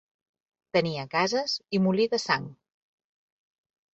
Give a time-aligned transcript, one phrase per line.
[0.77, 2.47] Tenia cases i molí de sang.